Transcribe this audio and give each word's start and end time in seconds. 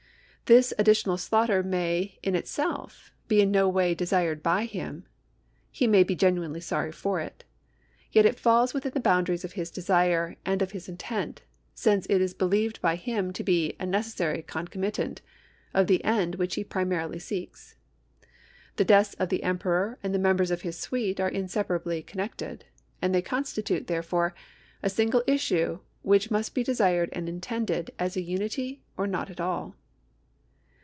This 0.47 0.73
additional 0.77 1.15
slaughter 1.17 1.63
may 1.63 2.19
in 2.21 2.35
itself 2.35 3.13
be 3.29 3.39
in 3.39 3.51
no 3.51 3.69
way 3.69 3.95
desired 3.95 4.43
by 4.43 4.65
him; 4.65 5.05
he 5.71 5.87
may 5.87 6.03
be 6.03 6.13
genuinely 6.13 6.59
sorry 6.59 6.91
for 6.91 7.21
it; 7.21 7.45
yet 8.11 8.25
it 8.25 8.37
falls 8.37 8.73
within 8.73 8.91
the 8.91 8.99
boundaries 8.99 9.45
of 9.45 9.53
his 9.53 9.71
desire 9.71 10.35
and 10.45 10.61
of 10.61 10.71
his 10.71 10.89
intent, 10.89 11.41
since 11.73 12.05
it 12.09 12.19
is 12.19 12.33
believed 12.33 12.81
by 12.81 12.97
him 12.97 13.31
to 13.31 13.45
be 13.45 13.77
a 13.79 13.85
necessary 13.85 14.41
concomitant 14.41 15.21
of 15.73 15.87
the 15.87 16.03
end 16.03 16.35
which 16.35 16.55
he 16.55 16.65
primarily 16.65 17.17
seeks. 17.17 17.77
The 18.75 18.83
deaths 18.83 19.13
of 19.13 19.29
the 19.29 19.43
emperor 19.43 19.99
and 20.03 20.13
of 20.13 20.19
the 20.19 20.27
members 20.27 20.51
of 20.51 20.63
his 20.63 20.77
suite 20.77 21.21
are 21.21 21.29
inseparably 21.29 22.03
con 22.03 22.27
nected, 22.27 22.63
and 23.01 23.15
they 23.15 23.21
constitute, 23.21 23.87
therefore, 23.87 24.35
a 24.83 24.89
single 24.89 25.23
issue 25.25 25.79
which 26.01 26.29
must 26.29 26.53
be 26.53 26.61
desired 26.61 27.07
and 27.13 27.29
intended 27.29 27.91
as 27.97 28.17
a 28.17 28.21
unity 28.21 28.81
or 28.97 29.07
not 29.07 29.29
at 29.29 29.39
all. 29.39 29.77